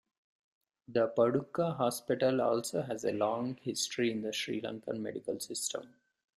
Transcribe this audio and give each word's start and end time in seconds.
The 0.87 1.09
Padukka 1.09 1.75
hospital 1.77 2.41
also 2.41 2.81
has 2.81 3.05
a 3.05 3.11
long 3.11 3.57
history 3.57 4.11
in 4.11 4.23
the 4.23 4.33
Sri 4.33 4.59
Lankan 4.59 4.97
medical 4.99 5.39
system. 5.39 5.93